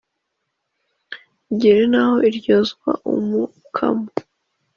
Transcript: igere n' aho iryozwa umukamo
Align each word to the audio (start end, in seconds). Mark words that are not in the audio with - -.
igere 1.51 1.83
n' 1.91 1.99
aho 2.01 2.15
iryozwa 2.29 2.89
umukamo 3.13 4.07